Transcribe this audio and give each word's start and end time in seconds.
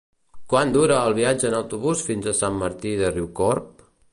Quant 0.53 0.71
dura 0.77 0.95
el 1.09 1.17
viatge 1.19 1.47
en 1.51 1.57
autobús 1.59 2.03
fins 2.09 2.31
a 2.31 2.35
Sant 2.41 2.59
Martí 2.65 2.95
de 3.03 3.13
Riucorb? 3.17 3.89